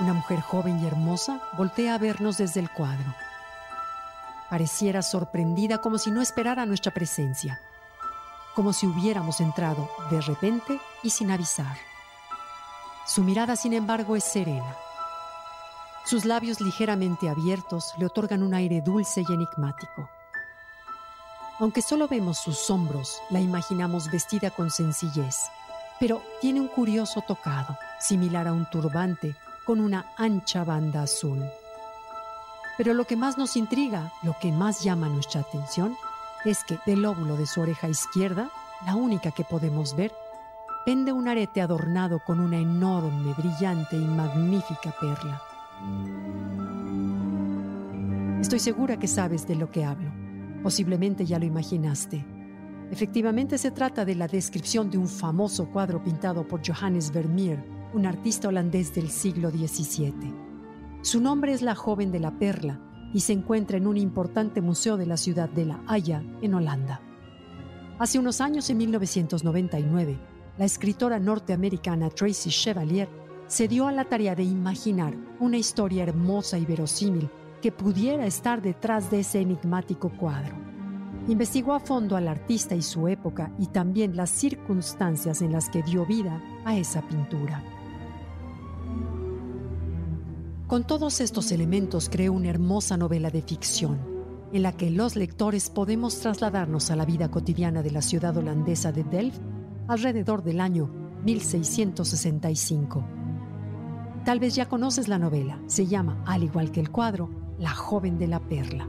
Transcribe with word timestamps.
Una 0.00 0.14
mujer 0.14 0.40
joven 0.40 0.82
y 0.82 0.86
hermosa 0.86 1.42
voltea 1.58 1.94
a 1.94 1.98
vernos 1.98 2.38
desde 2.38 2.58
el 2.60 2.70
cuadro. 2.70 3.14
Pareciera 4.48 5.02
sorprendida 5.02 5.82
como 5.82 5.98
si 5.98 6.10
no 6.10 6.22
esperara 6.22 6.64
nuestra 6.64 6.90
presencia, 6.90 7.60
como 8.54 8.72
si 8.72 8.86
hubiéramos 8.86 9.42
entrado 9.42 9.90
de 10.10 10.22
repente 10.22 10.80
y 11.02 11.10
sin 11.10 11.30
avisar. 11.30 11.76
Su 13.06 13.22
mirada, 13.22 13.56
sin 13.56 13.74
embargo, 13.74 14.16
es 14.16 14.24
serena. 14.24 14.74
Sus 16.06 16.24
labios 16.24 16.62
ligeramente 16.62 17.28
abiertos 17.28 17.92
le 17.98 18.06
otorgan 18.06 18.42
un 18.42 18.54
aire 18.54 18.80
dulce 18.80 19.22
y 19.28 19.32
enigmático. 19.32 20.08
Aunque 21.58 21.82
solo 21.82 22.08
vemos 22.08 22.38
sus 22.38 22.70
hombros, 22.70 23.20
la 23.28 23.40
imaginamos 23.40 24.10
vestida 24.10 24.50
con 24.50 24.70
sencillez, 24.70 25.36
pero 26.00 26.22
tiene 26.40 26.58
un 26.58 26.68
curioso 26.68 27.20
tocado, 27.20 27.76
similar 28.00 28.48
a 28.48 28.54
un 28.54 28.64
turbante 28.70 29.36
con 29.70 29.80
una 29.80 30.06
ancha 30.16 30.64
banda 30.64 31.04
azul. 31.04 31.44
Pero 32.76 32.92
lo 32.92 33.04
que 33.04 33.14
más 33.14 33.38
nos 33.38 33.56
intriga, 33.56 34.12
lo 34.24 34.34
que 34.40 34.50
más 34.50 34.82
llama 34.82 35.08
nuestra 35.08 35.42
atención, 35.42 35.94
es 36.44 36.64
que 36.64 36.80
del 36.86 37.02
lóbulo 37.02 37.36
de 37.36 37.46
su 37.46 37.60
oreja 37.60 37.88
izquierda, 37.88 38.50
la 38.84 38.96
única 38.96 39.30
que 39.30 39.44
podemos 39.44 39.94
ver, 39.94 40.12
pende 40.84 41.12
un 41.12 41.28
arete 41.28 41.60
adornado 41.60 42.18
con 42.18 42.40
una 42.40 42.58
enorme, 42.58 43.32
brillante 43.38 43.94
y 43.94 44.04
magnífica 44.04 44.92
perla. 45.00 45.40
Estoy 48.40 48.58
segura 48.58 48.98
que 48.98 49.06
sabes 49.06 49.46
de 49.46 49.54
lo 49.54 49.70
que 49.70 49.84
hablo. 49.84 50.10
Posiblemente 50.64 51.24
ya 51.24 51.38
lo 51.38 51.44
imaginaste. 51.44 52.26
Efectivamente 52.90 53.56
se 53.56 53.70
trata 53.70 54.04
de 54.04 54.16
la 54.16 54.26
descripción 54.26 54.90
de 54.90 54.98
un 54.98 55.06
famoso 55.06 55.70
cuadro 55.70 56.02
pintado 56.02 56.48
por 56.48 56.60
Johannes 56.66 57.12
Vermeer, 57.12 57.79
un 57.92 58.06
artista 58.06 58.48
holandés 58.48 58.94
del 58.94 59.10
siglo 59.10 59.50
XVII. 59.50 60.34
Su 61.02 61.20
nombre 61.20 61.52
es 61.52 61.62
La 61.62 61.74
joven 61.74 62.12
de 62.12 62.20
la 62.20 62.38
perla 62.38 62.80
y 63.12 63.20
se 63.20 63.32
encuentra 63.32 63.76
en 63.76 63.86
un 63.86 63.96
importante 63.96 64.60
museo 64.60 64.96
de 64.96 65.06
la 65.06 65.16
ciudad 65.16 65.48
de 65.48 65.64
La 65.64 65.80
Haya, 65.86 66.22
en 66.42 66.54
Holanda. 66.54 67.00
Hace 67.98 68.18
unos 68.18 68.40
años, 68.40 68.70
en 68.70 68.78
1999, 68.78 70.18
la 70.58 70.64
escritora 70.64 71.18
norteamericana 71.18 72.10
Tracy 72.10 72.50
Chevalier 72.50 73.08
se 73.46 73.66
dio 73.66 73.88
a 73.88 73.92
la 73.92 74.04
tarea 74.04 74.34
de 74.34 74.44
imaginar 74.44 75.14
una 75.40 75.56
historia 75.56 76.04
hermosa 76.04 76.58
y 76.58 76.64
verosímil 76.64 77.28
que 77.60 77.72
pudiera 77.72 78.24
estar 78.26 78.62
detrás 78.62 79.10
de 79.10 79.20
ese 79.20 79.40
enigmático 79.40 80.10
cuadro. 80.10 80.54
Investigó 81.28 81.74
a 81.74 81.80
fondo 81.80 82.16
al 82.16 82.28
artista 82.28 82.74
y 82.74 82.82
su 82.82 83.08
época 83.08 83.52
y 83.58 83.66
también 83.66 84.16
las 84.16 84.30
circunstancias 84.30 85.42
en 85.42 85.52
las 85.52 85.68
que 85.68 85.82
dio 85.82 86.06
vida 86.06 86.40
a 86.64 86.76
esa 86.76 87.02
pintura. 87.02 87.62
Con 90.70 90.84
todos 90.84 91.20
estos 91.20 91.50
elementos 91.50 92.08
creó 92.08 92.32
una 92.32 92.48
hermosa 92.48 92.96
novela 92.96 93.32
de 93.32 93.42
ficción, 93.42 93.98
en 94.52 94.62
la 94.62 94.70
que 94.70 94.88
los 94.88 95.16
lectores 95.16 95.68
podemos 95.68 96.20
trasladarnos 96.20 96.92
a 96.92 96.96
la 96.96 97.04
vida 97.04 97.28
cotidiana 97.28 97.82
de 97.82 97.90
la 97.90 98.02
ciudad 98.02 98.36
holandesa 98.36 98.92
de 98.92 99.02
Delft 99.02 99.40
alrededor 99.88 100.44
del 100.44 100.60
año 100.60 100.88
1665. 101.24 103.04
Tal 104.24 104.38
vez 104.38 104.54
ya 104.54 104.68
conoces 104.68 105.08
la 105.08 105.18
novela, 105.18 105.60
se 105.66 105.88
llama, 105.88 106.22
al 106.24 106.44
igual 106.44 106.70
que 106.70 106.78
el 106.78 106.92
cuadro, 106.92 107.30
La 107.58 107.70
joven 107.70 108.16
de 108.16 108.28
la 108.28 108.38
perla. 108.38 108.88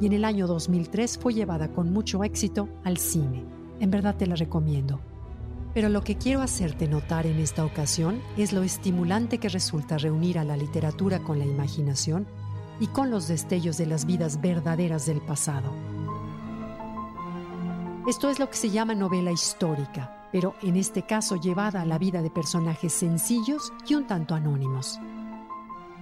Y 0.00 0.06
en 0.06 0.12
el 0.12 0.24
año 0.24 0.48
2003 0.48 1.18
fue 1.18 1.34
llevada 1.34 1.72
con 1.72 1.92
mucho 1.92 2.24
éxito 2.24 2.68
al 2.82 2.96
cine. 2.96 3.44
En 3.78 3.92
verdad 3.92 4.16
te 4.16 4.26
la 4.26 4.34
recomiendo. 4.34 4.98
Pero 5.76 5.90
lo 5.90 6.02
que 6.02 6.16
quiero 6.16 6.40
hacerte 6.40 6.88
notar 6.88 7.26
en 7.26 7.38
esta 7.38 7.62
ocasión 7.62 8.22
es 8.38 8.54
lo 8.54 8.62
estimulante 8.62 9.36
que 9.36 9.50
resulta 9.50 9.98
reunir 9.98 10.38
a 10.38 10.44
la 10.44 10.56
literatura 10.56 11.18
con 11.18 11.38
la 11.38 11.44
imaginación 11.44 12.26
y 12.80 12.86
con 12.86 13.10
los 13.10 13.28
destellos 13.28 13.76
de 13.76 13.84
las 13.84 14.06
vidas 14.06 14.40
verdaderas 14.40 15.04
del 15.04 15.20
pasado. 15.20 15.70
Esto 18.08 18.30
es 18.30 18.38
lo 18.38 18.48
que 18.48 18.56
se 18.56 18.70
llama 18.70 18.94
novela 18.94 19.32
histórica, 19.32 20.26
pero 20.32 20.54
en 20.62 20.76
este 20.76 21.02
caso 21.02 21.36
llevada 21.36 21.82
a 21.82 21.84
la 21.84 21.98
vida 21.98 22.22
de 22.22 22.30
personajes 22.30 22.94
sencillos 22.94 23.70
y 23.86 23.96
un 23.96 24.06
tanto 24.06 24.34
anónimos. 24.34 24.98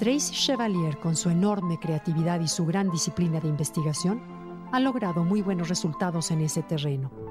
Tracy 0.00 0.32
Chevalier, 0.34 0.98
con 0.98 1.14
su 1.14 1.30
enorme 1.30 1.78
creatividad 1.78 2.40
y 2.40 2.48
su 2.48 2.66
gran 2.66 2.90
disciplina 2.90 3.38
de 3.38 3.46
investigación, 3.46 4.20
ha 4.72 4.80
logrado 4.80 5.22
muy 5.22 5.42
buenos 5.42 5.68
resultados 5.68 6.32
en 6.32 6.40
ese 6.40 6.64
terreno 6.64 7.29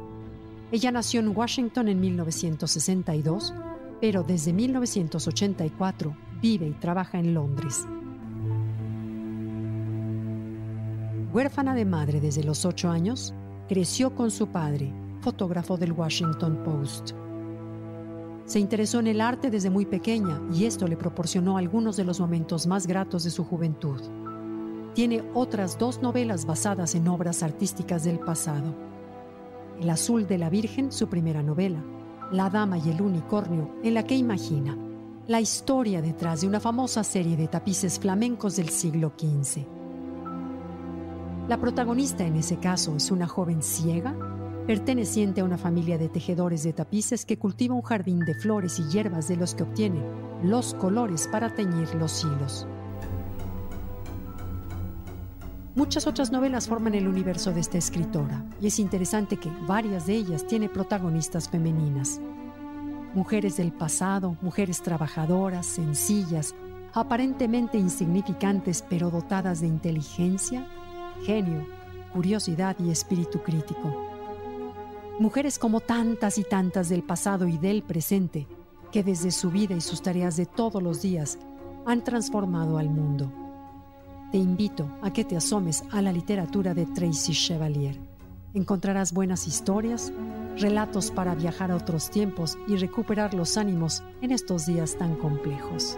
ella 0.72 0.92
nació 0.92 1.20
en 1.20 1.36
Washington 1.36 1.88
en 1.88 2.00
1962, 2.00 3.54
pero 4.00 4.24
desde 4.24 4.54
1984 4.54 6.16
vive 6.42 6.68
y 6.68 6.74
trabaja 6.74 7.20
en 7.20 7.34
Londres. 7.34 7.86
Huérfana 11.34 11.76
de 11.76 11.86
madre 11.86 12.20
desde 12.20 12.44
los 12.44 12.66
ocho 12.66 12.90
años, 12.90 13.34
creció 13.68 14.16
con 14.16 14.32
su 14.32 14.48
padre, 14.48 14.92
fotógrafo 15.22 15.78
del 15.78 15.92
Washington 15.92 16.64
Post. 16.64 17.12
Se 18.46 18.60
interesó 18.60 19.00
en 19.00 19.08
el 19.08 19.22
arte 19.22 19.52
desde 19.52 19.70
muy 19.70 19.86
pequeña 19.86 20.42
y 20.52 20.66
esto 20.66 20.88
le 20.88 20.98
proporcionó 20.98 21.58
algunos 21.58 21.98
de 21.98 22.04
los 22.04 22.20
momentos 22.20 22.66
más 22.66 22.88
gratos 22.88 23.24
de 23.24 23.30
su 23.30 23.44
juventud. 23.44 24.02
Tiene 24.96 25.24
otras 25.36 25.78
dos 25.78 26.02
novelas 26.02 26.46
basadas 26.48 26.96
en 26.96 27.08
obras 27.08 27.44
artísticas 27.44 28.04
del 28.04 28.18
pasado. 28.18 28.76
El 29.80 29.90
azul 29.90 30.28
de 30.28 30.38
la 30.38 30.50
Virgen, 30.50 30.92
su 30.92 31.08
primera 31.08 31.42
novela, 31.42 31.82
La 32.32 32.50
Dama 32.50 32.78
y 32.78 32.90
el 32.90 33.02
Unicornio, 33.02 33.72
en 33.82 33.94
la 33.94 34.04
que 34.04 34.16
imagina 34.16 34.78
la 35.28 35.40
historia 35.40 36.02
detrás 36.02 36.42
de 36.42 36.48
una 36.48 36.60
famosa 36.60 37.04
serie 37.04 37.38
de 37.38 37.48
tapices 37.48 38.00
flamencos 38.00 38.58
del 38.58 38.70
siglo 38.70 39.14
XV. 39.18 39.62
La 41.48 41.60
protagonista 41.60 42.26
en 42.26 42.36
ese 42.36 42.58
caso 42.58 42.96
es 42.96 43.10
una 43.10 43.28
joven 43.28 43.62
ciega, 43.62 44.16
perteneciente 44.68 45.42
a 45.42 45.46
una 45.46 45.58
familia 45.58 45.98
de 45.98 46.10
tejedores 46.10 46.64
de 46.64 46.74
tapices 46.74 47.26
que 47.26 47.40
cultiva 47.40 47.74
un 47.74 47.82
jardín 47.82 48.20
de 48.20 48.36
flores 48.36 48.80
y 48.80 48.90
hierbas 48.90 49.28
de 49.28 49.38
los 49.38 49.56
que 49.56 49.64
obtiene 49.64 50.02
los 50.44 50.74
colores 50.74 51.28
para 51.32 51.56
teñir 51.56 51.96
los 51.96 52.24
hilos. 52.24 52.68
Muchas 55.76 56.08
otras 56.08 56.32
novelas 56.32 56.68
forman 56.68 56.96
el 56.96 57.08
universo 57.08 57.52
de 57.52 57.60
esta 57.60 57.78
escritora 57.78 58.44
y 58.60 58.68
es 58.68 58.80
interesante 58.80 59.38
que 59.38 59.52
varias 59.68 60.08
de 60.08 60.16
ellas 60.16 60.46
tienen 60.48 60.70
protagonistas 60.70 61.48
femeninas. 61.48 62.20
Mujeres 63.14 63.58
del 63.58 63.72
pasado, 63.72 64.36
mujeres 64.42 64.82
trabajadoras, 64.82 65.68
sencillas, 65.68 66.56
aparentemente 66.94 67.78
insignificantes 67.78 68.84
pero 68.90 69.12
dotadas 69.12 69.62
de 69.62 69.68
inteligencia, 69.68 70.68
genio, 71.24 71.68
curiosidad 72.14 72.76
y 72.80 72.90
espíritu 72.90 73.44
crítico. 73.44 74.10
Mujeres 75.20 75.60
como 75.60 75.82
tantas 75.82 76.40
y 76.40 76.44
tantas 76.44 76.90
del 76.90 77.04
pasado 77.04 77.48
y 77.48 77.60
del 77.60 77.84
presente, 77.84 78.48
que 78.92 79.04
desde 79.04 79.30
su 79.30 79.52
vida 79.52 79.76
y 79.76 79.82
sus 79.82 80.02
tareas 80.02 80.36
de 80.36 80.48
todos 80.48 80.82
los 80.82 81.04
días 81.04 81.38
han 81.86 82.04
transformado 82.04 82.80
al 82.80 82.90
mundo 82.90 83.49
te 84.32 84.38
invito 84.38 84.90
a 85.02 85.12
que 85.12 85.24
te 85.24 85.36
asomes 85.36 85.84
a 85.92 86.02
la 86.02 86.12
literatura 86.12 86.74
de 86.74 86.86
Tracy 86.86 87.34
Chevalier. 87.34 88.00
Encontrarás 88.54 89.14
buenas 89.14 89.48
historias, 89.48 90.12
relatos 90.58 91.12
para 91.12 91.36
viajar 91.36 91.72
a 91.72 91.76
otros 91.76 92.10
tiempos 92.10 92.58
y 92.68 92.76
recuperar 92.76 93.34
los 93.34 93.58
ánimos 93.58 94.04
en 94.22 94.32
estos 94.32 94.66
días 94.66 94.98
tan 94.98 95.16
complejos. 95.16 95.98